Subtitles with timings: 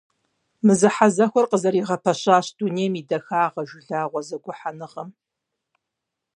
[0.65, 5.09] Мы зэхьэзэхуэр къызэригъэпэщащ «Дунейм и Дахагъэ» жылагъуэ зэгухьэныгъэм.